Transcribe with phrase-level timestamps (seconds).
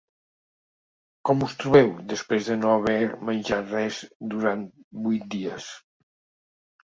[1.29, 2.97] Com us trobeu després de no haver
[3.29, 3.99] menjat res
[4.31, 4.63] durant
[5.09, 5.69] vuit dies?